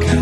[0.00, 0.21] 가까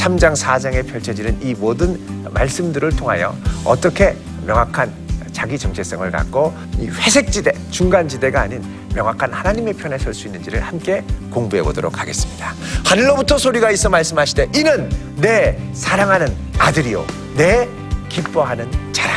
[0.00, 2.00] 3장 4장에 펼쳐지는 이 모든
[2.32, 4.90] 말씀들을 통하여 어떻게 명확한
[5.32, 8.62] 자기 정체성을 갖고 이 회색지대, 중간지대가 아닌
[8.94, 12.54] 명확한 하나님의 편에 설 수 있는지를 함께 공부해 보도록 하겠습니다.
[12.84, 17.04] 하늘로부터 소리가 있어 말씀하시되 이는 내 사랑하는 아들이요
[17.36, 17.68] 내
[18.08, 19.12] 기뻐하는 자라.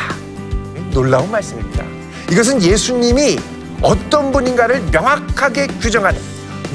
[0.91, 1.83] 놀라운 말씀입니다.
[2.29, 3.39] 이것은 예수님이
[3.81, 6.19] 어떤 분인가를 명확하게 규정하는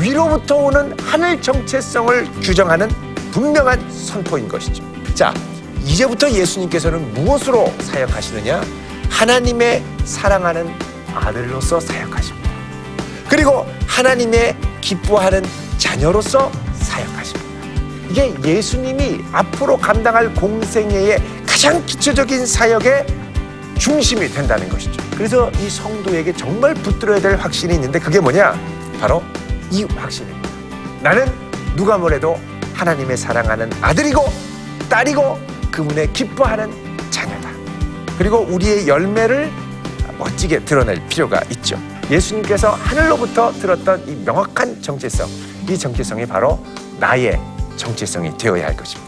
[0.01, 2.89] 위로부터 오는 하늘 정체성을 규정하는
[3.33, 4.83] 분명한 선포인 것이죠.
[5.15, 5.33] 자,
[5.85, 8.63] 이제부터 예수님께서는 무엇으로 사역하시느냐?
[9.11, 10.73] 하나님의 사랑하는
[11.15, 12.51] 아들로서 사역하십니다.
[13.29, 15.43] 그리고 하나님의 기뻐하는
[15.79, 17.49] 자녀로서 사역하십니다.
[18.11, 23.07] 이게 예수님이 앞으로 감당할 공생애의 가장 기초적인 사역의
[23.79, 25.03] 중심이 된다는 것이죠.
[25.13, 28.59] 그래서 이 성도에게 정말 붙들어야 될 확신이 있는데 그게 뭐냐?
[29.01, 29.23] 바로
[29.71, 30.49] 이 확신입니다.
[31.03, 31.27] 나는
[31.77, 32.39] 누가 뭐래도
[32.79, 34.25] 하나님의 사랑하는 아들이고
[34.89, 35.39] 딸이고
[35.73, 36.71] 그분의 기뻐하는
[37.11, 37.51] 자녀다.
[38.17, 39.51] 그리고 우리의 열매를
[40.17, 41.79] 멋지게 드러낼 필요가 있죠.
[42.11, 45.29] 예수님께서 하늘로부터 들었던 이 명확한 정체성,
[45.69, 46.65] 이 정체성이 바로
[46.99, 47.39] 나의
[47.77, 49.08] 정체성이 되어야 할 것입니다.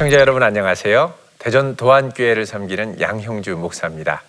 [0.00, 1.12] 시청자 여러분 안녕하세요.
[1.38, 4.22] 대전 도안교회를 섬기는 양형주 목사입니다.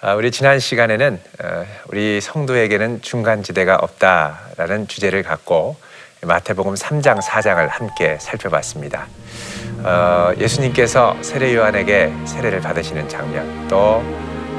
[0.00, 5.76] 아, 우리 지난 시간에는 어, 우리 성도에게는 중간지대가 없다라는 주제를 갖고
[6.22, 9.06] 마태복음 3장 4장을 함께 살펴봤습니다.
[9.82, 14.02] 어, 예수님께서 세례 요한에게 세례를 받으시는 장면, 또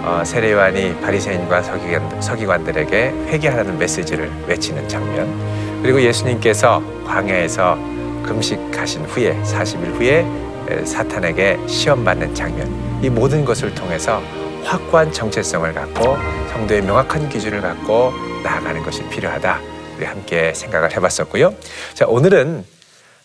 [0.03, 7.94] 어, 세례 요한이 바리새인과 서기관, 서기관들에게 회개하라는 메시지를 외치는 장면, 그리고 예수님께서 광야에서
[8.25, 10.25] 금식하신 후에 40일 후에
[10.69, 12.67] 에, 사탄에게 시험 받는 장면,
[13.03, 14.21] 이 모든 것을 통해서
[14.63, 16.17] 확고한 정체성을 갖고
[16.51, 18.11] 성도의 명확한 기준을 갖고
[18.43, 19.61] 나아가는 것이 필요하다.
[19.97, 21.53] 우리 함께 생각을 해봤었고요.
[21.93, 22.65] 자 오늘은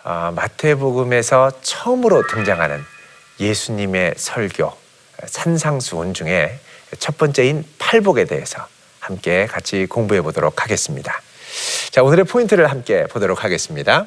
[0.05, 2.81] 어, 마태복음에서 처음으로 등장하는
[3.39, 4.72] 예수님의 설교
[5.27, 6.59] 산상수훈 중에
[6.99, 8.66] 첫 번째인 팔복에 대해서
[8.99, 11.21] 함께 같이 공부해 보도록 하겠습니다.
[11.91, 14.06] 자 오늘의 포인트를 함께 보도록 하겠습니다.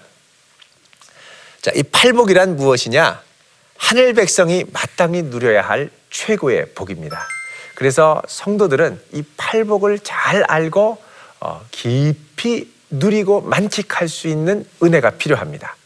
[1.63, 3.22] 자, 이 팔복이란 무엇이냐?
[3.78, 7.25] 하늘 백성이 마땅히 누려야 할 최고의 복입니다.
[7.75, 11.02] 그래서 성도들은 이 팔복을 잘 알고
[11.40, 15.78] 어, 깊이 누리고 만끽할 수 있는 은혜가 필요합니다.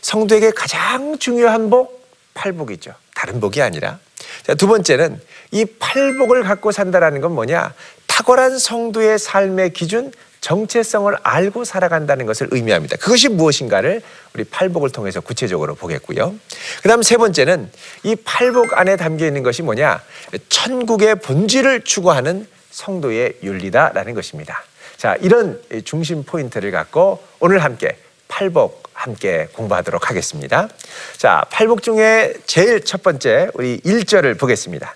[0.00, 2.94] 성도에게 가장 중요한 복, 팔복이죠.
[3.14, 3.98] 다른 복이 아니라.
[4.46, 5.20] 자, 두 번째는
[5.50, 7.74] 이 팔복을 갖고 산다라는 건 뭐냐?
[8.06, 10.12] 탁월한 성도의 삶의 기준,
[10.44, 12.98] 정체성을 알고 살아간다는 것을 의미합니다.
[12.98, 14.02] 그것이 무엇인가를
[14.34, 16.34] 우리 팔복을 통해서 구체적으로 보겠고요.
[16.82, 17.70] 그 다음 세 번째는
[18.02, 20.02] 이 팔복 안에 담겨 있는 것이 뭐냐?
[20.50, 24.62] 천국의 본질을 추구하는 성도의 윤리다라는 것입니다.
[24.98, 27.96] 자, 이런 중심 포인트를 갖고 오늘 함께
[28.28, 30.68] 팔복 함께 공부하도록 하겠습니다.
[31.16, 34.94] 자, 팔복 중에 제일 첫 번째 우리 1절을 보겠습니다.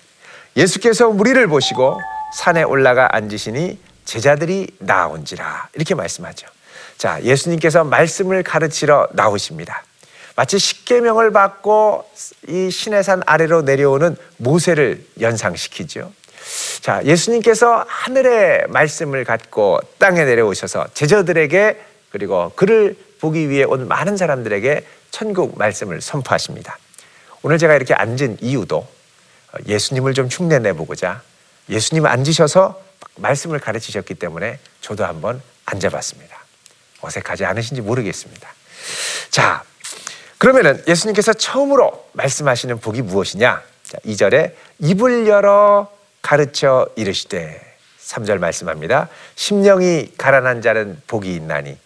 [0.55, 1.99] 예수께서 무리를 보시고
[2.35, 6.47] 산에 올라가 앉으시니 제자들이 나온지라 이렇게 말씀하죠.
[6.97, 9.83] 자, 예수님께서 말씀을 가르치러 나오십니다.
[10.35, 12.09] 마치 십계명을 받고
[12.47, 16.11] 이 시내산 아래로 내려오는 모세를 연상시키죠.
[16.81, 21.79] 자, 예수님께서 하늘의 말씀을 갖고 땅에 내려오셔서 제자들에게
[22.09, 26.79] 그리고 그를 보기 위해 온 많은 사람들에게 천국 말씀을 선포하십니다.
[27.43, 28.87] 오늘 제가 이렇게 앉은 이유도
[29.67, 31.21] 예수님을 좀 흉내내 보고자
[31.69, 32.88] 예수님 앉으셔서
[33.19, 36.37] 말씀을 가르치셨기 때문에 저도 한번 앉아봤습니다.
[37.01, 38.49] 어색하지 않으신지 모르겠습니다.
[39.29, 39.63] 자,
[40.37, 43.61] 그러면은 예수님께서 처음으로 말씀하시는 복이 무엇이냐?
[43.83, 47.69] 자, 2절에 입을 열어 가르쳐 이르시되
[48.01, 49.09] 3절 말씀합니다.
[49.35, 51.77] 심령이 가난한 자는 복이 있나니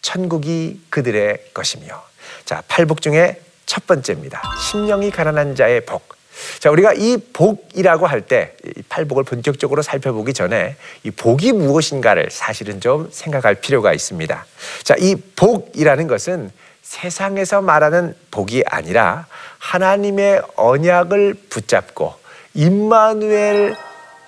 [0.00, 2.02] 천국이 그들의 것이며
[2.44, 4.42] 자, 팔복 중에 첫 번째입니다.
[4.70, 6.16] 심령이 가난한 자의 복.
[6.58, 13.56] 자, 우리가 이 복이라고 할때이 팔복을 본격적으로 살펴보기 전에 이 복이 무엇인가를 사실은 좀 생각할
[13.56, 14.46] 필요가 있습니다.
[14.82, 16.50] 자, 이 복이라는 것은
[16.82, 19.26] 세상에서 말하는 복이 아니라
[19.58, 22.14] 하나님의 언약을 붙잡고
[22.54, 23.76] 임마누엘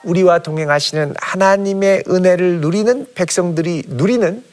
[0.04, 4.44] 우리와 동행하시는 하나님의 은혜를 누리는 백성들이 누리는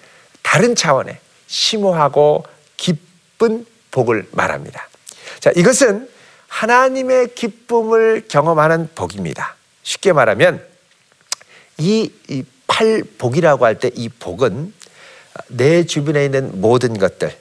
[0.42, 1.18] 다른 차원의
[1.48, 2.45] 심오하고
[2.77, 4.88] 깊은 복을 말합니다.
[5.39, 6.09] 자, 이것은
[6.56, 9.56] 하나님의 기쁨을 경험하는 복입니다.
[9.83, 10.62] 쉽게 말하면
[11.77, 14.74] 이, 이 팔복이라고 할 때 이 복은
[15.48, 17.36] 내 주변에 있는 모든 것들,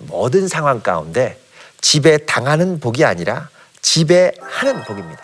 [0.00, 1.38] 모든 상황 가운데
[1.80, 3.48] 지배 당하는 복이 아니라
[3.82, 5.22] 지배하는 복입니다.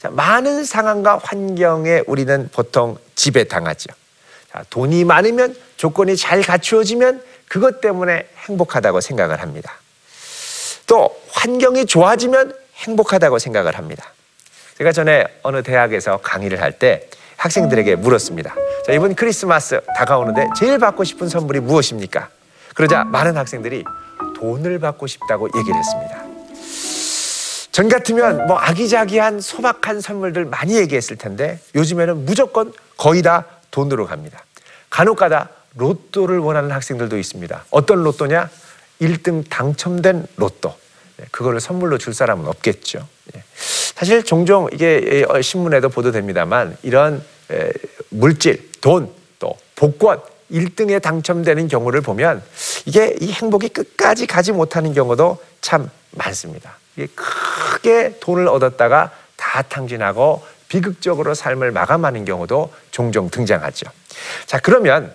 [0.00, 3.90] 자, 많은 상황과 환경에 우리는 보통 지배 당하죠.
[4.50, 9.74] 자, 돈이 많으면 조건이 잘 갖추어지면 그것 때문에 행복하다고 생각을 합니다.
[10.86, 14.12] 또 환경이 좋아지면 행복하다고 생각을 합니다.
[14.78, 17.08] 제가 전에 어느 대학에서 강의를 할 때
[17.38, 18.54] 학생들에게 물었습니다.
[18.84, 22.28] 자, 이번 크리스마스 다가오는데 제일 받고 싶은 선물이 무엇입니까?
[22.74, 23.84] 그러자 많은 학생들이
[24.36, 26.24] 돈을 받고 싶다고 얘기를 했습니다.
[27.70, 34.44] 전 같으면 뭐 아기자기한 소박한 선물들 많이 얘기했을 텐데 요즘에는 무조건 거의 다 돈으로 갑니다.
[34.90, 37.66] 간혹가다 로또를 원하는 학생들도 있습니다.
[37.70, 38.50] 어떤 로또냐?
[39.00, 40.74] 1등 당첨된 로또.
[41.18, 43.06] 네, 그거를 선물로 줄 사람은 없겠죠.
[43.36, 43.42] 예.
[43.54, 47.70] 사실 종종 이게 어, 신문에도 보도됩니다만 이런 에,
[48.10, 50.20] 물질, 돈, 또 복권
[50.50, 52.42] 1등에 당첨되는 경우를 보면
[52.86, 56.78] 이게 이 행복이 끝까지 가지 못하는 경우도 참 많습니다.
[57.14, 63.90] 크게 돈을 얻었다가 다 탕진하고 비극적으로 삶을 마감하는 경우도 종종 등장하죠.
[64.46, 65.12] 자, 그러면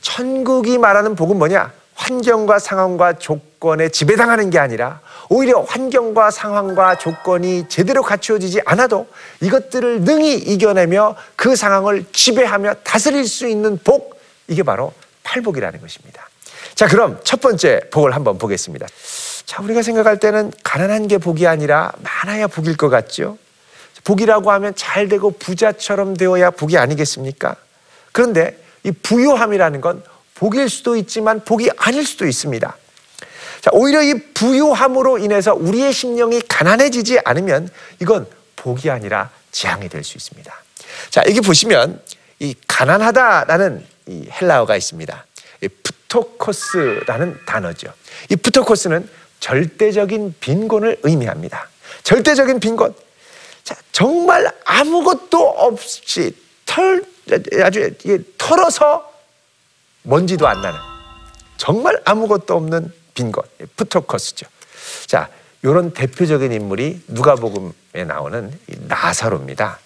[0.00, 1.72] 천국이 말하는 복은 뭐냐?
[2.06, 9.08] 환경과 상황과 조건에 지배당하는 게 아니라 오히려 환경과 상황과 조건이 제대로 갖추어지지 않아도
[9.40, 14.92] 이것들을 능히 이겨내며 그 상황을 지배하며 다스릴 수 있는 복, 이게 바로
[15.24, 16.28] 팔복이라는 것입니다.
[16.76, 18.86] 자, 그럼 첫 번째 복을 한번 보겠습니다.
[19.44, 23.36] 자, 우리가 생각할 때는 가난한 게 복이 아니라 많아야 복일 것 같죠?
[24.04, 27.56] 복이라고 하면 잘 되고 부자처럼 되어야 복이 아니겠습니까?
[28.12, 30.04] 그런데 이 부유함이라는 건
[30.36, 32.76] 복일 수도 있지만 복이 아닐 수도 있습니다.
[33.60, 37.68] 자, 오히려 이 부유함으로 인해서 우리의 심령이 가난해지지 않으면
[38.00, 40.54] 이건 복이 아니라 재앙이 될 수 있습니다.
[41.10, 42.00] 자, 여기 보시면
[42.38, 45.26] 이 가난하다라는 이 헬라어가 있습니다.
[45.62, 47.92] 이 푸토코스라는 단어죠.
[48.28, 49.08] 이 푸토코스는
[49.40, 51.68] 절대적인 빈곤을 의미합니다.
[52.02, 52.94] 절대적인 빈곤.
[53.64, 56.36] 자, 정말 아무것도 없이
[56.66, 57.02] 털
[57.62, 57.90] 아주
[58.38, 59.15] 털어서
[60.06, 60.78] 먼지도 안 나는
[61.56, 63.42] 정말 아무것도 없는 빈곤
[63.76, 64.46] 푸토커스죠.
[65.06, 65.28] 자,
[65.62, 68.52] 이런 대표적인 인물이 누가복음에 나오는
[68.86, 69.78] 나사로입니다.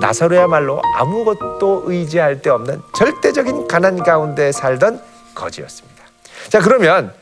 [0.00, 5.00] 나사로야말로 아무것도 의지할 데 없는 절대적인 가난 가운데 살던
[5.34, 6.04] 거지였습니다.
[6.48, 7.12] 자, 그러면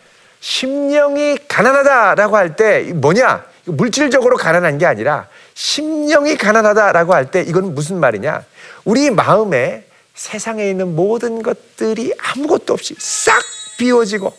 [0.41, 3.45] 심령이 가난하다라고 할 때 뭐냐?
[3.65, 8.45] 물질적으로 가난한 게 아니라 심령이 가난하다라고 할 때 이건 무슨 말이냐?
[8.85, 9.86] 우리 마음에
[10.17, 13.41] 세상에 있는 모든 것들이 아무것도 없이 싹
[13.79, 14.35] 비워지고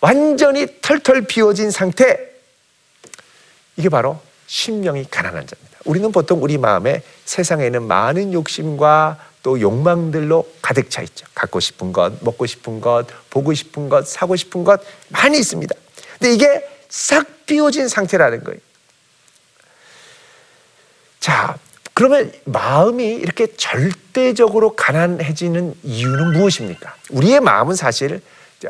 [0.00, 2.18] 완전히 털털 비워진 상태
[3.76, 5.78] 이게 바로 심령이 가난한 자입니다.
[5.86, 11.26] 우리는 보통 우리 마음에 세상에 있는 많은 욕심과 또 욕망들로 가득 차 있죠.
[11.34, 15.74] 갖고 싶은 것, 먹고 싶은 것, 보고 싶은 것, 사고 싶은 것 많이 있습니다.
[16.18, 18.60] 근데 이게 싹 비워진 상태라는 거예요.
[21.20, 21.58] 자,
[21.94, 26.94] 그러면 마음이 이렇게 절대적으로 가난해지는 이유는 무엇입니까?
[27.10, 28.20] 우리의 마음은 사실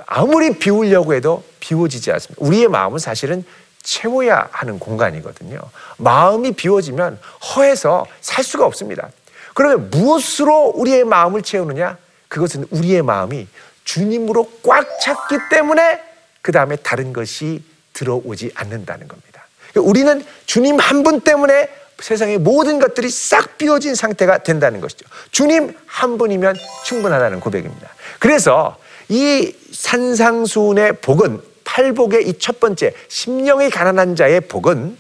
[0.06, 2.44] 아무리 비우려고 해도 비워지지 않습니다.
[2.44, 3.44] 우리의 마음은 사실은
[3.82, 5.58] 채워야 하는 공간이거든요.
[5.98, 7.18] 마음이 비워지면
[7.56, 9.10] 허해서 살 수가 없습니다.
[9.54, 11.96] 그러면 무엇으로 우리의 마음을 채우느냐?
[12.28, 13.46] 그것은 우리의 마음이
[13.84, 16.00] 주님으로 꽉 찼기 때문에
[16.42, 17.62] 그 다음에 다른 것이
[17.92, 19.46] 들어오지 않는다는 겁니다.
[19.76, 21.68] 우리는 주님 한 분 때문에
[22.00, 25.06] 세상의 모든 것들이 싹 비워진 상태가 된다는 것이죠.
[25.30, 27.88] 주님 한 분이면 충분하다는 고백입니다.
[28.18, 28.76] 그래서
[29.08, 34.96] 이 산상수훈의 복은 팔복의 이 첫 번째 심령이 가난한 자의 복은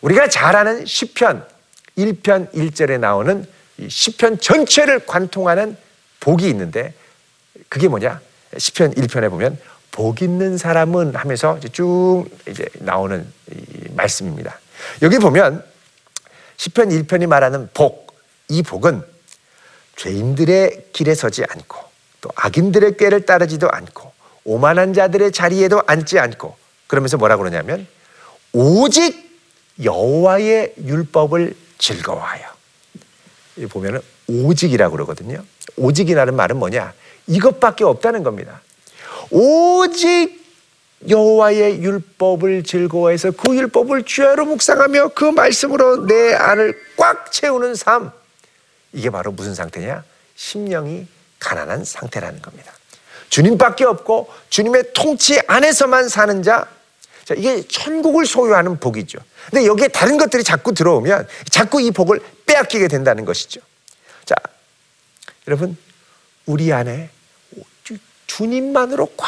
[0.00, 1.44] 우리가 잘 아는 시편
[1.98, 3.46] 1편 1절에 나오는
[3.88, 5.76] 시편 전체를 관통하는
[6.20, 6.94] 복이 있는데
[7.68, 8.20] 그게 뭐냐?
[8.56, 9.58] 시편 1편에 보면
[9.90, 13.26] 복 있는 사람은 하면서 쭉 이제 나오는
[13.92, 14.58] 말씀입니다.
[15.02, 15.64] 여기 보면
[16.56, 18.14] 시편 1편이 말하는 복,
[18.48, 19.02] 이 복은
[19.96, 21.78] 죄인들의 길에 서지 않고
[22.20, 24.12] 또 악인들의 꾀를 따르지도 않고
[24.44, 27.86] 오만한 자들의 자리에도 앉지 않고 그러면서 뭐라 그러냐면
[28.52, 29.26] 오직
[29.82, 32.44] 여호와의 율법을 즐거워하여.
[33.56, 35.44] 이 보면은 오직이라고 그러거든요.
[35.76, 36.94] 오직이라는 말은 뭐냐?
[37.26, 38.60] 이것밖에 없다는 겁니다.
[39.30, 40.45] 오직
[41.08, 48.10] 여호와의 율법을 즐거워해서 그 율법을 주야로 묵상하며 그 말씀으로 내 안을 꽉 채우는 삶.
[48.92, 50.04] 이게 바로 무슨 상태냐?
[50.36, 51.06] 심령이
[51.38, 52.72] 가난한 상태라는 겁니다.
[53.28, 56.66] 주님밖에 없고 주님의 통치 안에서만 사는 자.
[57.24, 59.18] 자, 이게 천국을 소유하는 복이죠.
[59.50, 63.60] 근데 여기에 다른 것들이 자꾸 들어오면 자꾸 이 복을 빼앗기게 된다는 것이죠.
[64.24, 64.34] 자,
[65.48, 65.76] 여러분,
[66.46, 67.10] 우리 안에
[68.26, 69.26] 주- 주님만으로 꽉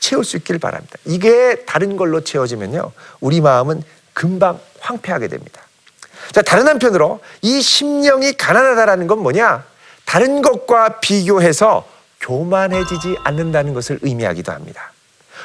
[0.00, 0.98] 채울 수 있길 바랍니다.
[1.04, 2.92] 이게 다른 걸로 채워지면요.
[3.20, 5.60] 우리 마음은 금방 황폐하게 됩니다.
[6.32, 9.64] 자, 다른 한편으로 이 심령이 가난하다라는 건 뭐냐?
[10.04, 11.86] 다른 것과 비교해서
[12.20, 14.92] 교만해지지 않는다는 것을 의미하기도 합니다.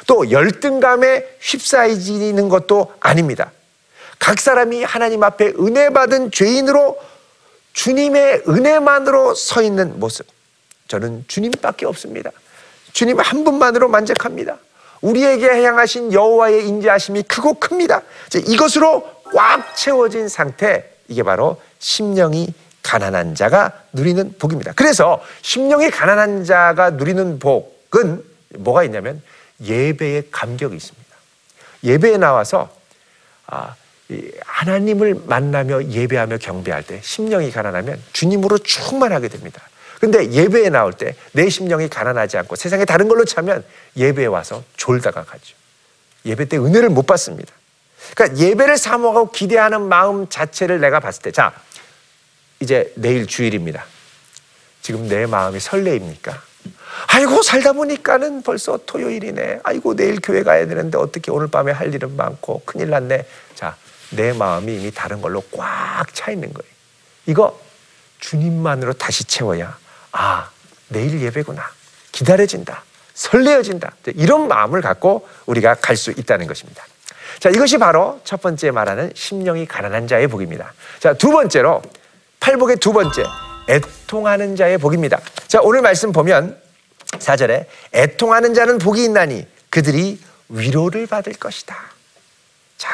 [0.07, 3.51] 또 열등감에 휩싸이지는 것도 아닙니다.
[4.19, 6.97] 각 사람이 하나님 앞에 은혜 받은 죄인으로
[7.73, 10.27] 주님의 은혜만으로 서 있는 모습.
[10.87, 12.31] 저는 주님밖에 없습니다.
[12.93, 14.57] 주님 한 분만으로 만족합니다.
[15.01, 18.01] 우리에게 향하신 여호와의 인자하심이 크고 큽니다.
[18.47, 24.73] 이것으로 꽉 채워진 상태 이게 바로 심령이 가난한 자가 누리는 복입니다.
[24.75, 28.23] 그래서 심령이 가난한 자가 누리는 복은
[28.57, 29.21] 뭐가 있냐면
[29.61, 31.15] 예배의 감격이 있습니다.
[31.83, 32.69] 예배에 나와서
[33.47, 33.75] 아,
[34.09, 39.61] 이 하나님을 만나며 예배하며 경배할 때 심령이 가난하면 주님으로 충만하게 됩니다.
[40.01, 43.63] 근데 예배에 나올 때 내 심령이 가난하지 않고 세상에 다른 걸로 차면
[43.95, 45.55] 예배에 와서 졸다가 가죠.
[46.25, 47.53] 예배 때 은혜를 못 받습니다.
[48.15, 51.53] 그러니까 예배를 사모하고 기대하는 마음 자체를 내가 봤을 때, 자,
[52.59, 53.85] 이제 내일 주일입니다.
[54.81, 56.41] 지금 내 마음이 설레입니까?
[57.07, 59.61] 아이고 살다 보니까는 벌써 토요일이네.
[59.63, 63.25] 아이고 내일 교회 가야 되는데 어떻게 오늘 밤에 할 일은 많고 큰일 났네.
[63.55, 63.77] 자,
[64.11, 66.71] 내 마음이 이미 다른 걸로 꽉 차 있는 거예요.
[67.27, 67.59] 이거
[68.19, 69.77] 주님만으로 다시 채워야
[70.11, 70.49] 아
[70.89, 71.63] 내일 예배구나
[72.11, 76.83] 기다려진다 설레어진다 이런 마음을 갖고 우리가 갈 수 있다는 것입니다.
[77.39, 80.73] 자 이것이 바로 첫 번째 말하는 심령이 가난한 자의 복입니다.
[80.99, 81.81] 자 두 번째로
[82.39, 83.23] 팔복의 두 번째
[83.69, 85.19] 애통하는 자의 복입니다.
[85.47, 86.59] 자 오늘 말씀 보면
[87.19, 91.75] 4절에 애통하는 자는 복이 있나니 그들이 위로를 받을 것이다.
[92.77, 92.89] 자,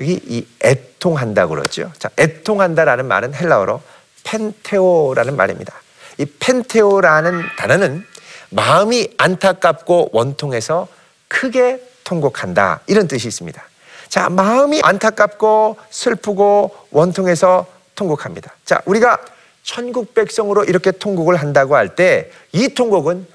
[0.00, 1.92] 여기 이 애통한다 그러죠.
[1.98, 3.82] 자, 애통한다라는 말은 헬라어로
[4.24, 5.74] 펜테오라는 말입니다.
[6.18, 8.04] 이 펜테오라는 단어는
[8.50, 10.88] 마음이 안타깝고 원통해서
[11.28, 13.62] 크게 통곡한다 이런 뜻이 있습니다.
[14.08, 18.54] 자, 마음이 안타깝고 슬프고 원통해서 통곡합니다.
[18.64, 19.18] 자, 우리가
[19.62, 23.26] 천국 백성으로 이렇게 통곡을 한다고 할 때 이 통곡은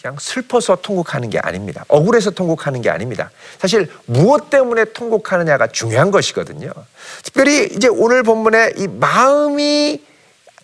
[0.00, 1.84] 그냥 슬퍼서 통곡하는 게 아닙니다.
[1.88, 3.30] 억울해서 통곡하는 게 아닙니다.
[3.58, 6.72] 사실 무엇 때문에 통곡하느냐가 중요한 것이거든요.
[7.22, 10.04] 특별히 이제 오늘 본문에 이 마음이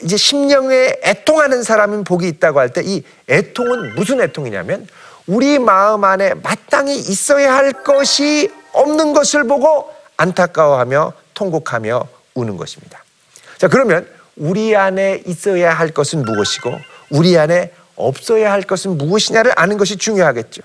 [0.02, 4.86] 이제 심령에 애통하는 사람인 복이 있다고 할 때 이 애통은 무슨 애통이냐면
[5.26, 13.02] 우리 마음 안에 마땅히 있어야 할 것이 없는 것을 보고 안타까워하며 통곡하며 우는 것입니다.
[13.58, 16.72] 자, 그러면 우리 안에 있어야 할 것은 무엇이고
[17.10, 20.62] 우리 안에 없어야 할 것은 무엇이냐를 아는 것이 중요하겠죠.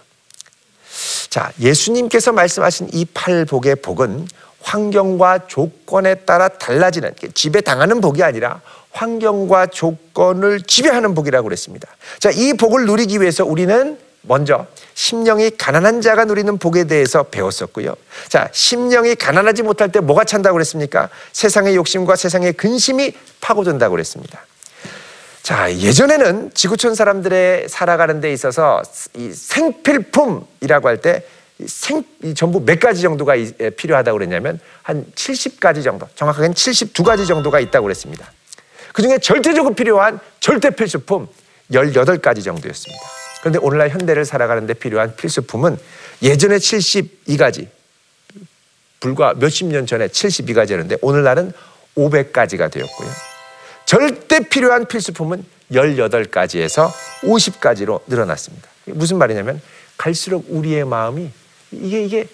[1.29, 4.27] 자, 예수님께서 말씀하신 이 팔복의 복은
[4.61, 11.87] 환경과 조건에 따라 달라지는 지배 당하는 복이 아니라 환경과 조건을 지배하는 복이라고 그랬습니다.
[12.19, 17.95] 자, 이 복을 누리기 위해서 우리는 먼저 심령이 가난한 자가 누리는 복에 대해서 배웠었고요.
[18.27, 21.09] 자, 심령이 가난하지 못할 때 뭐가 찬다고 그랬습니까?
[21.31, 24.45] 세상의 욕심과 세상의 근심이 파고든다고 그랬습니다.
[25.41, 28.81] 자, 예전에는 지구촌 사람들의 살아가는 데 있어서
[29.15, 31.23] 이 생필품이라고 할 때
[31.65, 33.33] 생, 이 전부 몇 가지 정도가
[33.75, 38.31] 필요하다고 그랬냐면 한 70가지 정도, 정확하게는 72가지 정도가 있다고 그랬습니다.
[38.93, 41.27] 그 중에 절대적으로 필요한 절대 필수품
[41.71, 43.03] 18가지 정도였습니다.
[43.41, 45.77] 그런데 오늘날 현대를 살아가는데 필요한 필수품은
[46.21, 47.67] 예전에 72가지,
[48.99, 51.53] 불과 몇십 년 전에 72가지였는데 오늘날은
[51.95, 53.09] 500가지가 되었고요.
[53.85, 56.91] 절대 필요한 필수품은 18가지에서
[57.21, 58.67] 50가지로 늘어났습니다.
[58.85, 59.61] 무슨 말이냐면
[59.97, 61.31] 갈수록 우리의 마음이
[61.71, 62.27] 이게 이게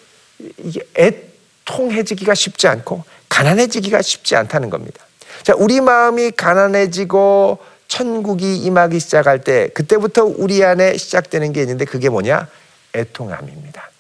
[0.58, 5.06] 이게 애통해지기가 쉽지 않고 가난해지기가 쉽지 않다는 겁니다.
[5.46, 12.10] 자, 우리 마음이 가난해지고 천국이 임하기 시작할 때 그때부터 우리 안에 시작되는 게 있는데 그게
[12.10, 12.48] 뭐냐?
[12.96, 13.92] 애통함입니다.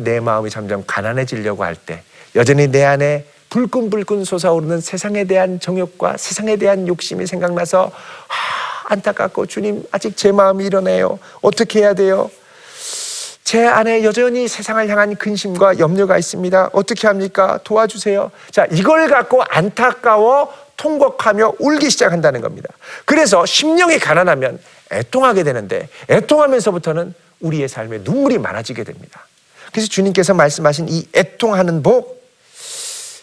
[0.00, 2.02] 내 마음이 점점 가난해지려고 할 때
[2.34, 9.84] 여전히 내 안에 불끈불끈 솟아오르는 세상에 대한 정욕과 세상에 대한 욕심이 생각나서 아, 안타깝고 주님
[9.92, 11.20] 아직 제 마음이 이러네요.
[11.42, 12.28] 어떻게 해야 돼요?
[13.44, 16.70] 제 안에 여전히 세상을 향한 근심과 염려가 있습니다.
[16.72, 17.60] 어떻게 합니까?
[17.62, 18.30] 도와주세요.
[18.50, 20.50] 자, 이걸 갖고 안타까워
[20.82, 22.68] 통곡하며 울기 시작한다는 겁니다.
[23.04, 24.58] 그래서 심령이 가난하면
[24.90, 29.26] 애통하게 되는데 애통하면서부터는 우리의 삶에 눈물이 많아지게 됩니다.
[29.70, 32.20] 그래서 주님께서 말씀하신 이 애통하는 복,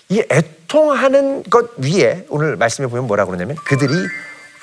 [0.07, 3.93] 이 애통하는 것 위에 오늘 말씀해 보면 뭐라고 그러냐면 그들이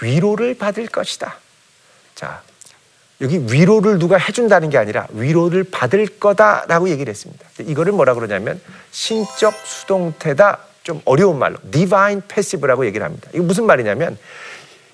[0.03, 1.37] 위로를 받을 것이다.
[2.15, 2.43] 자,
[3.21, 7.47] 여기 위로를 누가 해준다는 게 아니라 위로를 받을 거다라고 얘기를 했습니다.
[7.61, 8.61] 이거를 뭐라 그러냐면
[8.91, 10.59] 신적 수동태다.
[10.87, 13.29] 좀 어려운 말로 divine passive라고 얘기를 합니다.
[13.35, 14.17] 이거 무슨 말이냐면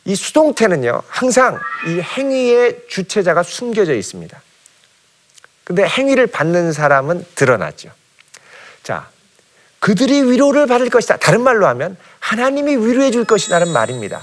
[0.06, 4.40] 이 수동태는요 항상 이 행위의 주체자가 숨겨져 있습니다.
[5.64, 7.90] 근데 행위를 받는 사람은 드러나죠.
[8.82, 9.10] 자,
[9.80, 11.18] 그들이 위로를 받을 것이다.
[11.18, 14.22] 다른 말로 하면 하나님이 위로해 줄 것이라는 말입니다.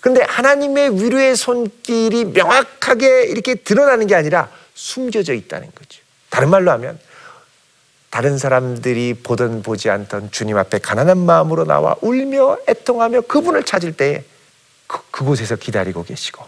[0.00, 6.00] 그런데 하나님의 위로의 손길이 명확하게 이렇게 드러나는 게 아니라 숨겨져 있다는 거죠.
[6.30, 6.98] 다른 말로 하면
[8.10, 14.24] 다른 사람들이 보던 보지 않던 주님 앞에 가난한 마음으로 나와 울며 애통하며 그분을 찾을 때에
[14.88, 16.44] 그, 그곳에서 기다리고 계시고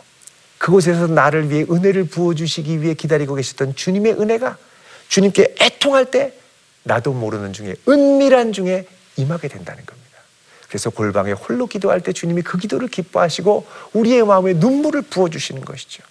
[0.59, 4.59] 그곳에서 나를 위해 은혜를 부어주시기 위해 기다리고 계셨던 주님의 은혜가
[5.09, 6.33] 주님께 애통할 때
[6.83, 10.03] 나도 모르는 중에 은밀한 중에 임하게 된다는 겁니다.
[10.69, 16.03] 그래서 골방에 홀로 기도할 때 주님이 그 기도를 기뻐하시고 우리의 마음에 눈물을 부어주시는 것이죠.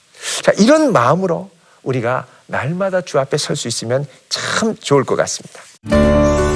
[0.43, 1.49] 자, 이런 마음으로
[1.83, 6.50] 우리가 날마다 주 앞에 설 수 있으면 참 좋을 것 같습니다.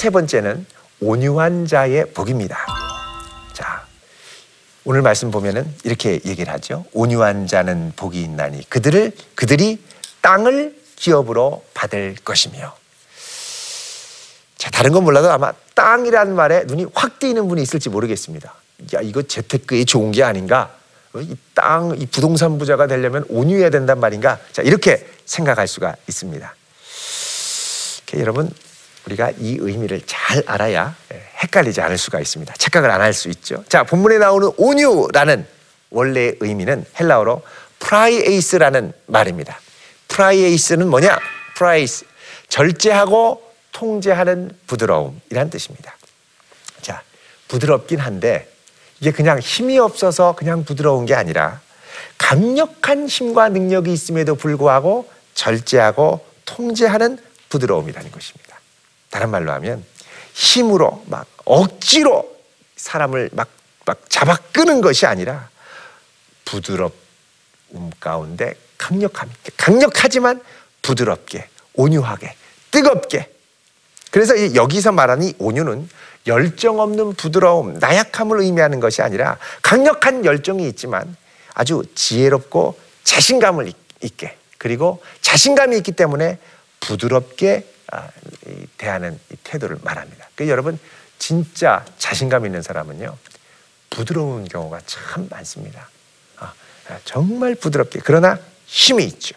[0.00, 0.64] 세 번째는
[1.00, 2.56] 온유한 자의 복입니다.
[3.52, 3.84] 자,
[4.82, 6.86] 오늘 말씀 보면은 이렇게 얘기를 하죠.
[6.94, 9.78] 온유한 자는 복이 있나니 그들을 그들이
[10.22, 12.74] 땅을 기업으로 받을 것이며.
[14.56, 18.54] 자, 다른 건 몰라도 아마 땅이라는 말에 눈이 확 띄는 분이 있을지 모르겠습니다.
[18.94, 20.74] 야, 이거 재테크에 좋은 게 아닌가?
[21.12, 24.38] 어, 이 땅, 이 부동산 부자가 되려면 온유해야 된단 말인가?
[24.52, 26.54] 자, 이렇게 생각할 수가 있습니다.
[28.06, 28.50] 이렇게 여러분
[29.06, 32.54] 우리가 이 의미를 잘 알아야 예, 헷갈리지 않을 수가 있습니다.
[32.58, 33.64] 착각을 안 할 수 있죠.
[33.68, 35.46] 자, 본문에 나오는 온유라는
[35.90, 37.42] 원래의 의미는 헬라어로
[37.78, 39.58] 프라이에이스라는 말입니다.
[40.08, 41.18] 프라이에이스는 뭐냐?
[41.56, 42.04] 프라이스
[42.48, 45.96] 절제하고 통제하는 부드러움이란 뜻입니다.
[46.82, 47.02] 자,
[47.48, 48.48] 부드럽긴 한데
[49.00, 51.60] 이게 그냥 힘이 없어서 그냥 부드러운 게 아니라
[52.18, 58.49] 강력한 힘과 능력이 있음에도 불구하고 절제하고 통제하는 부드러움이라는 것입니다.
[59.10, 59.84] 다른 말로 하면
[60.32, 62.36] 힘으로 막 억지로
[62.76, 63.48] 사람을 막,
[63.84, 65.48] 막 잡아 끄는 것이 아니라
[66.44, 66.92] 부드러움
[67.98, 70.40] 가운데 강력함 있게 강력하지만
[70.82, 72.34] 부드럽게 온유하게
[72.70, 73.30] 뜨겁게.
[74.10, 75.88] 그래서 이 여기서 말하는 이 온유는
[76.26, 81.16] 열정 없는 부드러움, 나약함을 의미하는 것이 아니라 강력한 열정이 있지만
[81.54, 86.38] 아주 지혜롭고 자신감을 있- 있게 그리고 자신감이 있기 때문에
[86.80, 87.66] 부드럽게
[88.76, 90.28] 대하는 이 태도를 말합니다.
[90.34, 90.78] 그 여러분
[91.18, 93.16] 진짜 자신감 있는 사람은요
[93.90, 95.88] 부드러운 경우가 참 많습니다.
[96.38, 96.52] 아,
[96.88, 99.36] 아, 정말 부드럽게 그러나 힘이 있죠.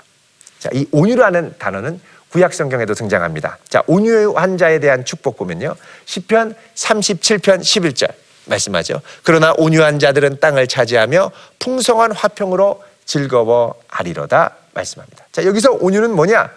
[0.60, 3.58] 자, 이 온유라는 단어는 구약 성경에도 등장합니다.
[3.68, 5.76] 자, 온유한 자에 대한 축복 보면요.
[6.06, 8.14] 시편 37편 11절
[8.46, 9.02] 말씀하죠.
[9.24, 15.26] 그러나 온유한 자들은 땅을 차지하며 풍성한 화평으로 즐거워하리로다 말씀합니다.
[15.32, 16.50] 자, 여기서 온유는 뭐냐?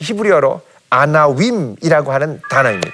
[0.00, 2.92] 히브리어로 아나윈이라고 하는 단어입니다.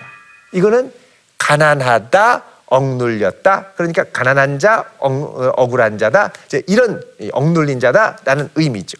[0.53, 0.93] 이거는
[1.39, 3.67] 가난하다, 억눌렸다.
[3.77, 6.33] 그러니까 가난한 자, 억, 어, 억울한 자다.
[6.47, 8.99] 이제 이런 이 억눌린 자다라는 의미죠.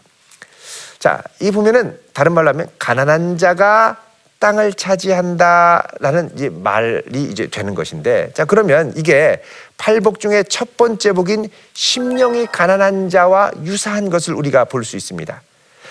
[0.99, 3.97] 자, 이 보면은 다른 말로 하면 가난한 자가
[4.39, 9.41] 땅을 차지한다라는 이제 말이 이제 되는 것인데 자 그러면 이게
[9.79, 15.41] 팔복 중에 첫 번째 복인 심령이 가난한 자와 유사한 것을 우리가 볼 수 있습니다.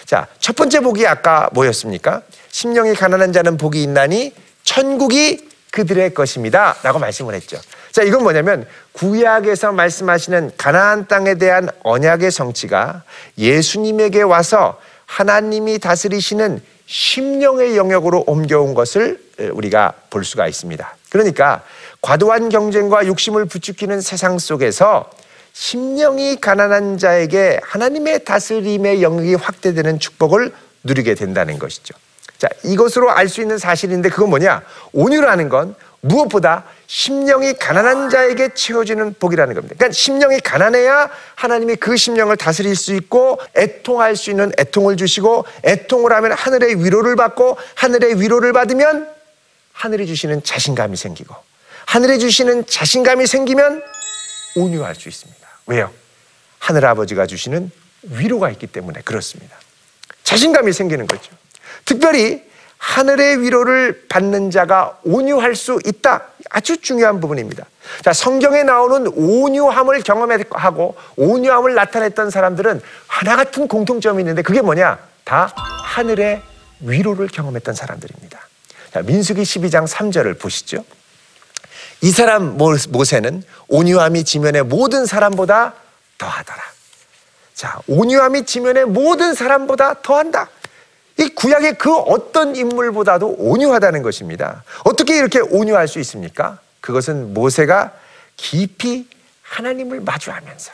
[0.05, 2.23] 자, 첫 번째 복이 아까 뭐였습니까?
[2.51, 4.33] 심령이 가난한 자는 복이 있나니
[4.63, 6.75] 천국이 그들의 것입니다.
[6.83, 7.57] 라고 말씀을 했죠.
[7.91, 13.03] 자, 이건 뭐냐면 구약에서 말씀하시는 가나안 땅에 대한 언약의 성취가
[13.37, 19.21] 예수님에게 와서 하나님이 다스리시는 심령의 영역으로 옮겨온 것을
[19.53, 20.95] 우리가 볼 수가 있습니다.
[21.09, 21.63] 그러니까
[22.01, 25.09] 과도한 경쟁과 욕심을 부추기는 세상 속에서
[25.53, 31.93] 심령이 가난한 자에게 하나님의 다스림의 영역이 확대되는 축복을 누리게 된다는 것이죠.
[32.41, 34.63] 자, 이것으로 알 수 있는 사실인데 그건 뭐냐?
[34.93, 39.75] 온유라는 건 무엇보다 심령이 가난한 자에게 채워지는 복이라는 겁니다.
[39.77, 46.11] 그러니까 심령이 가난해야 하나님이 그 심령을 다스릴 수 있고 애통할 수 있는 애통을 주시고 애통을
[46.13, 49.07] 하면 하늘의 위로를 받고 하늘의 위로를 받으면
[49.73, 51.35] 하늘이 주시는 자신감이 생기고
[51.85, 53.83] 하늘이 주시는 자신감이 생기면
[54.55, 55.47] 온유할 수 있습니다.
[55.67, 55.91] 왜요?
[56.57, 57.69] 하늘 아버지가 주시는
[58.01, 59.55] 위로가 있기 때문에 그렇습니다.
[60.23, 61.31] 자신감이 생기는 거죠.
[61.85, 62.43] 특별히
[62.77, 66.23] 하늘의 위로를 받는 자가 온유할 수 있다.
[66.49, 67.65] 아주 중요한 부분입니다.
[68.03, 74.97] 자, 성경에 나오는 온유함을 경험하고 온유함을 나타냈던 사람들은 하나 같은 공통점이 있는데 그게 뭐냐?
[75.23, 76.41] 다 하늘의
[76.79, 78.39] 위로를 경험했던 사람들입니다.
[78.91, 80.83] 자, 민수기 12장 3절을 보시죠.
[82.01, 85.73] 이 사람 모세는 온유함이 지면의 모든 사람보다
[86.17, 86.59] 더하더라.
[87.53, 90.49] 자, 온유함이 지면의 모든 사람보다 더한다.
[91.21, 94.63] 이 구약의 그 어떤 인물보다도 온유하다는 것입니다.
[94.83, 96.57] 어떻게 이렇게 온유할 수 있습니까?
[96.79, 97.93] 그것은 모세가
[98.37, 99.07] 깊이
[99.43, 100.71] 하나님을 마주하면서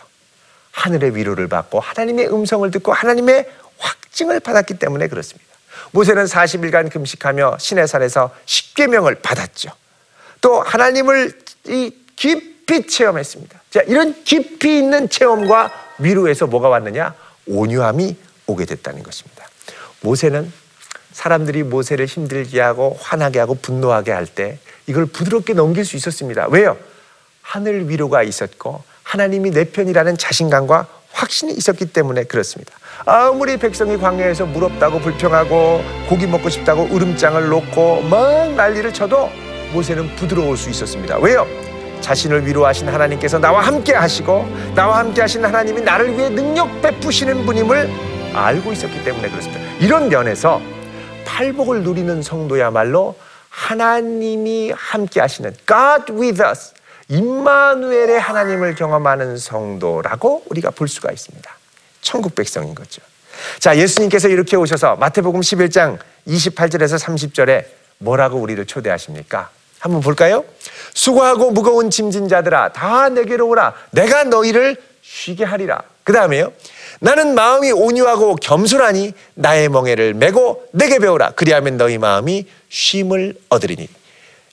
[0.71, 5.45] 하늘의 위로를 받고 하나님의 음성을 듣고 하나님의 확증을 받았기 때문에 그렇습니다.
[5.91, 9.71] 모세는 40일간 금식하며 시내산에서 십계명을 받았죠.
[10.39, 11.41] 또 하나님을
[12.15, 13.62] 깊이 체험했습니다.
[13.69, 17.13] 자, 이런 깊이 있는 체험과 위로에서 뭐가 왔느냐?
[17.47, 19.37] 온유함이 오게 됐다는 것입니다.
[20.01, 20.51] 모세는
[21.12, 26.47] 사람들이 모세를 힘들게 하고 화나게 하고 분노하게 할 때 이걸 부드럽게 넘길 수 있었습니다.
[26.49, 26.77] 왜요?
[27.41, 32.73] 하늘 위로가 있었고 하나님이 내 편이라는 자신감과 확신이 있었기 때문에 그렇습니다.
[33.05, 39.29] 아무리 백성이 광야에서 무럽다고 불평하고 고기 먹고 싶다고 으름장을 놓고 막 난리를 쳐도
[39.73, 41.17] 모세는 부드러울 수 있었습니다.
[41.17, 41.47] 왜요?
[42.01, 47.89] 자신을 위로하신 하나님께서 나와 함께 하시고 나와 함께 하신 하나님이 나를 위해 능력 베푸시는 분임을
[48.38, 49.62] 알고 있었기 때문에 그렇습니다.
[49.80, 50.62] 이런 면에서
[51.26, 53.15] 팔복을 누리는 성도야말로
[53.50, 56.73] 하나님이 함께 하시는 God with us
[57.10, 61.58] 임마누엘의 하나님을 경험하는 성도라고 우리가 볼 수가 있습니다.
[62.02, 63.02] 천국 백성인 거죠.
[63.60, 65.97] 자, 예수님께서 이렇게 오셔서 마태복음 11장
[66.28, 67.65] 28절에서 30절에
[68.00, 69.50] 뭐라고 우리를 초대하십니까?
[69.80, 70.43] 한번 볼까요?
[70.93, 75.82] 수고하고 무거운 짐진 자들아 다 내게로 오라 내가 너희를 쉬게 하리라.
[76.04, 76.52] 그 다음에요.
[76.99, 81.31] 나는 마음이 온유하고 겸손하니 나의 멍에를 메고 내게 배우라.
[81.31, 83.88] 그리하면 너희 마음이 쉼을 얻으리니.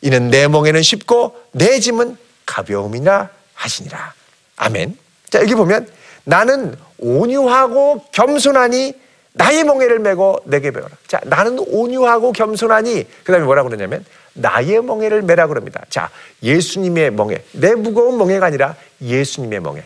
[0.02, 4.12] 이는 내 멍에는 쉽고 내 짐은 가벼움이나 하시니라.
[4.56, 4.96] 아멘.
[5.30, 5.88] 자, 여기 보면
[6.24, 8.94] 나는 온유하고 겸손하니
[9.32, 10.94] 나의 멍에를 메고 내게 배워라.
[11.08, 14.04] 자, 나는 온유하고 겸손하니 그 다음에 뭐라고 그러냐면
[14.34, 15.82] 나의 멍에를 메라 그럽니다.
[15.88, 16.10] 자,
[16.42, 17.42] 예수님의 멍에.
[17.52, 19.82] 내 무거운 멍에가 아니라 예수님의 멍에.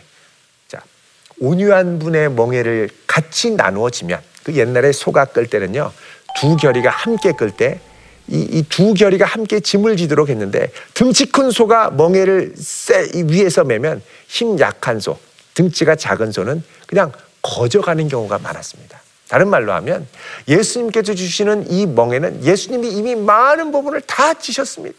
[1.39, 5.91] 자, 온유한 분의 멍에를 같이 나누어지면 그 옛날에 소가 끌 때는요.
[6.39, 7.79] 두 결이가 함께 끌 때
[8.27, 14.99] 이두 결이가 함께 짐을 지도록 했는데 등치 큰 소가 멍에를 쎄 위에서 매면 힘 약한
[14.99, 15.17] 소,
[15.55, 19.01] 등치가 작은 소는 그냥 거저가는 경우가 많았습니다.
[19.27, 20.07] 다른 말로 하면
[20.47, 24.95] 예수님께서 주시는 이 멍에는 예수님이 이미 많은 부분을 다 지셨습니다.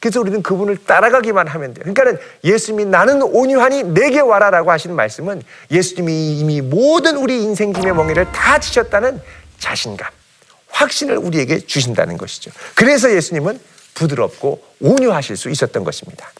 [0.00, 1.92] 그래서 우리는 그분을 따라가기만 하면 돼요.
[1.94, 8.32] 그러니까 예수님이 나는 온유하니 내게 와라라고 하시는 말씀은 예수님이 이미 모든 우리 인생 짐의 멍에를
[8.32, 9.20] 다 지셨다는
[9.58, 10.10] 자신감,
[10.70, 12.50] 확신을 우리에게 주신다는 것이죠.
[12.74, 13.60] 그래서 예수님은
[13.92, 16.30] 부드럽고 온유하실 수 있었던 것입니다.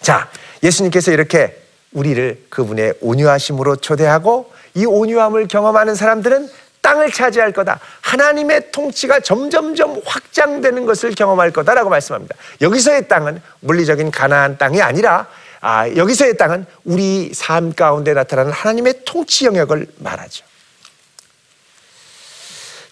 [0.00, 0.28] 자,
[0.64, 6.48] 예수님께서 이렇게 우리를 그분의 온유하심으로 초대하고 이 온유함을 경험하는 사람들은
[6.80, 7.80] 땅을 차지할 거다.
[8.00, 12.34] 하나님의 통치가 점점점 확장되는 것을 경험할 거다라고 말씀합니다.
[12.60, 15.26] 여기서의 땅은 물리적인 가나안 땅이 아니라
[15.60, 20.44] 아, 여기서의 땅은 우리 삶 가운데 나타나는 하나님의 통치 영역을 말하죠.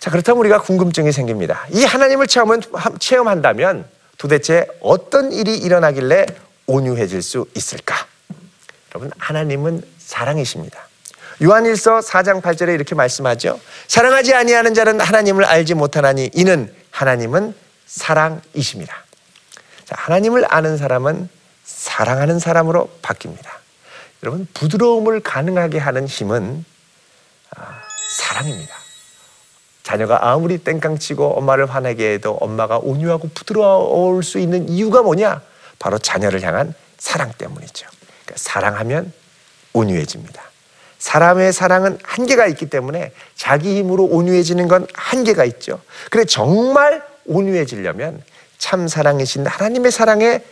[0.00, 1.66] 자, 그렇다면 우리가 궁금증이 생깁니다.
[1.70, 2.62] 이 하나님을 체험은,
[2.98, 3.86] 체험한다면
[4.18, 6.26] 도대체 어떤 일이 일어나길래
[6.66, 8.06] 온유해질 수 있을까?
[8.94, 10.85] 여러분, 하나님은 사랑이십니다.
[11.42, 13.60] 요한일서 4장 8절에 이렇게 말씀하죠.
[13.88, 17.54] 사랑하지 아니하는 자는 하나님을 알지 못하나니 이는 하나님은
[17.86, 18.94] 사랑이십니다.
[19.84, 21.28] 자, 하나님을 아는 사람은
[21.64, 23.46] 사랑하는 사람으로 바뀝니다.
[24.22, 26.64] 여러분 부드러움을 가능하게 하는 힘은
[27.54, 28.74] 아, 사랑입니다.
[29.82, 35.42] 자녀가 아무리 땡깡치고 엄마를 화내게 해도 엄마가 온유하고 부드러울 수 있는 이유가 뭐냐?
[35.78, 37.86] 바로 자녀를 향한 사랑 때문이죠.
[38.24, 39.12] 그러니까 사랑하면
[39.74, 40.42] 온유해집니다.
[41.06, 45.80] 사람의 사랑은 한계가 있기 때문에 자기 힘으로 온유해지는 건 한계가 있죠.
[46.10, 48.24] 그래 정말 온유해지려면
[48.58, 50.42] 참 사랑이신 하나님의 사랑에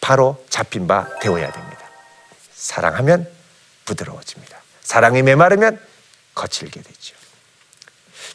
[0.00, 1.78] 바로 잡힌 바 되어야 됩니다.
[2.54, 3.28] 사랑하면
[3.86, 4.56] 부드러워집니다.
[4.82, 5.80] 사랑이 메마르면
[6.36, 7.16] 거칠게 되죠.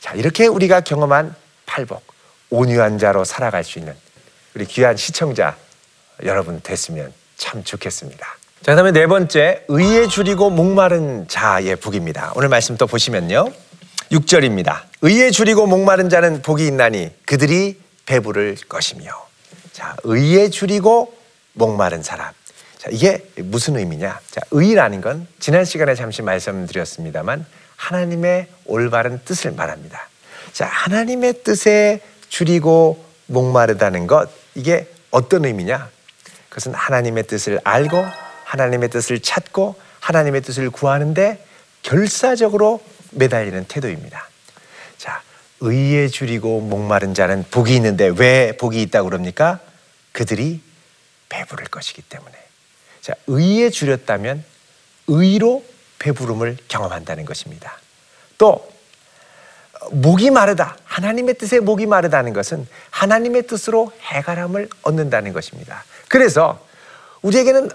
[0.01, 1.33] 자, 이렇게 우리가 경험한
[1.65, 2.03] 팔복,
[2.49, 3.95] 온유한 자로 살아갈 수 있는
[4.53, 5.55] 우리 귀한 시청자
[6.23, 8.38] 여러분 됐으면 참 좋겠습니다.
[8.62, 12.34] 자, 그다음에 네 번째 의에 줄이고 목마른 자의 복입니다.
[12.36, 13.52] 오늘 말씀 또 보시면요.
[14.12, 14.82] 6절입니다.
[15.02, 19.12] 의에 줄이고 목마른 자는 복이 있나니 그들이 배부를 것이며.
[19.72, 21.13] 자, 의에 줄이고
[21.54, 22.34] 목마른 사람.
[22.78, 24.19] 자, 이게 무슨 의미냐?
[24.30, 27.45] 자, 의라는 건 지난 시간에 잠시 말씀드렸습니다만
[27.78, 30.10] 하나님의 올바른 뜻을 말합니다.
[30.52, 35.89] 자, 하나님의 뜻에 줄이고 목마르다는 것 이게 어떤 의미냐?
[36.50, 38.06] 그것은 하나님의 뜻을 알고
[38.49, 41.45] 하나님의 뜻을 찾고 하나님의 뜻을 구하는데
[41.83, 42.81] 결사적으로
[43.12, 44.27] 매달리는 태도입니다.
[44.97, 45.21] 자,
[45.59, 49.59] 의에 줄이고 목마른 자는 복이 있는데 왜 복이 있다고 그럽니까?
[50.13, 50.62] 그들이
[51.29, 52.33] 배부를 것이기 때문에.
[53.01, 54.43] 자, 의에 줄였다면
[55.07, 55.63] 의로
[55.99, 57.77] 배부름을 경험한다는 것입니다.
[58.39, 58.67] 또
[59.91, 60.75] 목이 마르다.
[60.85, 65.83] 하나님의 뜻에 목이 마르다는 것은 하나님의 뜻으로 해가람을 얻는다는 것입니다.
[66.07, 66.65] 그래서
[67.21, 67.69] 우리에게는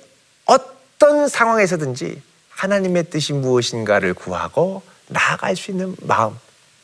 [0.46, 6.38] 어떤 상황에서든지 하나님의 뜻이 무엇인가를 구하고 나아갈 수 있는 마음,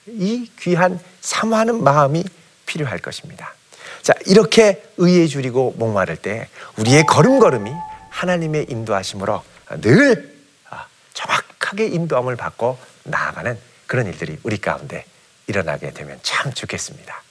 [0.07, 2.25] 이 귀한 사모하는 마음이
[2.67, 3.55] 필요할 것입니다.
[4.03, 7.73] 자, 이렇게 의에 줄이고 목마를 때 우리의 걸음걸음이
[8.11, 9.43] 하나님의 인도하심으로
[9.81, 10.37] 늘
[10.69, 15.05] 아, 정확하게 인도함을 받고 나아가는 그런 일들이 우리 가운데
[15.47, 17.23] 일어나게 되면 참 좋겠습니다.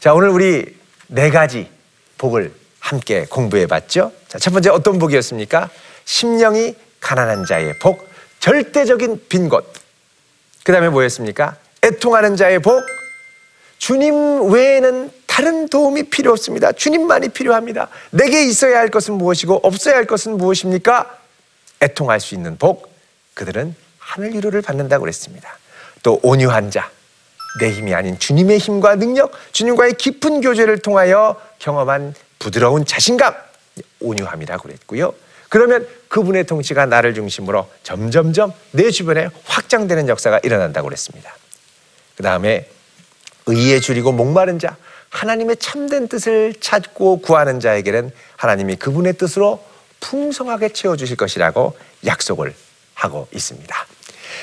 [0.00, 0.78] 자, 오늘 우리
[1.08, 1.70] 네 가지
[2.18, 2.54] 복을
[2.90, 4.10] 함께 공부해 봤죠?
[4.26, 5.70] 자, 첫 번째 어떤 복이었습니까?
[6.04, 8.08] 심령이 가난한 자의 복,
[8.40, 9.72] 절대적인 빈 곳.
[10.64, 11.56] 그 다음에 뭐였습니까?
[11.84, 12.82] 애통하는 자의 복,
[13.78, 16.72] 주님 외에는 다른 도움이 필요 없습니다.
[16.72, 17.88] 주님만이 필요합니다.
[18.10, 21.16] 내게 있어야 할 것은 무엇이고 없어야 할 것은 무엇입니까?
[21.80, 22.92] 애통할 수 있는 복,
[23.34, 25.58] 그들은 하늘 위로를 받는다고 그랬습니다.
[26.02, 26.90] 또 온유한 자,
[27.60, 33.34] 내 힘이 아닌 주님의 힘과 능력, 주님과의 깊은 교제를 통하여 경험한 부드러운 자신감,
[34.00, 35.14] 온유함이라고 그랬고요.
[35.48, 41.36] 그러면 그분의 통치가 나를 중심으로 점점점 내 주변에 확장되는 역사가 일어난다고 그랬습니다.
[42.16, 42.68] 그 다음에
[43.46, 44.76] 의에 줄이고 목마른 자,
[45.10, 49.64] 하나님의 참된 뜻을 찾고 구하는 자에게는 하나님이 그분의 뜻으로
[50.00, 51.76] 풍성하게 채워주실 것이라고
[52.06, 52.54] 약속을
[52.94, 53.86] 하고 있습니다.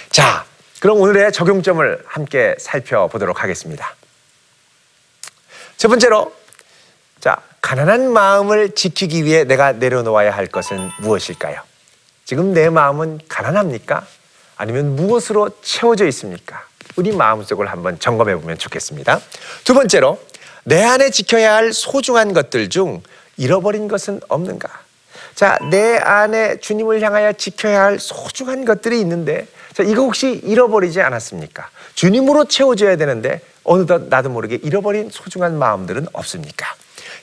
[0.09, 0.45] 자,
[0.79, 3.95] 그럼 오늘의 적용점을 함께 살펴보도록 하겠습니다.
[5.77, 6.35] 첫 번째로, 자,
[7.67, 11.59] 가난한 마음을 지키기 위해 내가 내려놓아야 할 것은 무엇일까요?
[12.23, 14.07] 지금 내 마음은 가난합니까?
[14.55, 16.63] 아니면 무엇으로 채워져 있습니까?
[16.95, 19.19] 우리 마음속을 한번 점검해 보면 좋겠습니다.
[19.65, 20.17] 두 번째로,
[20.63, 23.03] 내 안에 지켜야 할 소중한 것들 중
[23.35, 24.69] 잃어버린 것은 없는가?
[25.35, 31.69] 자, 내 안에 주님을 향하여 지켜야 할 소중한 것들이 있는데, 자, 이거 혹시 잃어버리지 않았습니까?
[31.95, 36.73] 주님으로 채워져야 되는데, 어느덧 나도 모르게 잃어버린 소중한 마음들은 없습니까?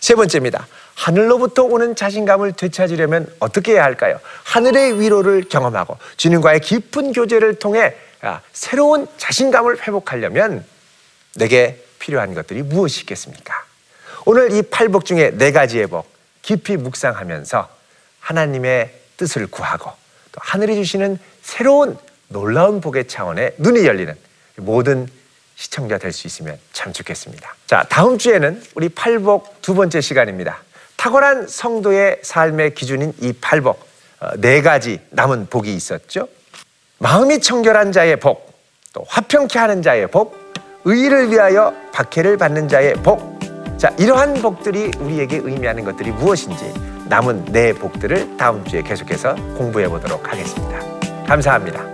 [0.04, 0.68] 세 번째입니다.
[0.96, 4.20] 하늘로부터 오는 자신감을 되찾으려면 어떻게 해야 할까요?
[4.42, 10.62] 하늘의 위로를 경험하고 주님과의 깊은 교제를 통해 아, 새로운 자신감을 회복하려면
[11.36, 13.54] 내게 필요한 것들이 무엇이 있겠습니까?
[14.26, 16.06] 오늘 이 팔복 중에 네 가지의 복
[16.42, 17.66] 깊이 묵상하면서
[18.20, 19.90] 하나님의 뜻을 구하고
[20.32, 21.96] 또 하늘이 주시는 새로운
[22.28, 24.14] 놀라운 복의 차원에 눈이 열리는
[24.56, 25.08] 모든
[25.56, 27.54] 시청자 될 수 있으면 참 좋겠습니다.
[27.66, 30.58] 자, 다음 주에는 우리 팔복 두 번째 시간입니다.
[30.96, 33.78] 탁월한 성도의 삶의 기준인 이 팔복
[34.20, 36.28] 어, 네 가지 남은 복이 있었죠.
[36.98, 38.52] 마음이 청결한 자의 복,
[38.92, 40.36] 또 화평케 하는 자의 복,
[40.84, 43.38] 의를 위하여 박해를 받는 자의 복.
[43.78, 46.72] 자, 이러한 복들이 우리에게 의미하는 것들이 무엇인지
[47.08, 50.78] 남은 네 복들을 다음 주에 계속해서 공부해 보도록 하겠습니다.
[51.26, 51.93] 감사합니다.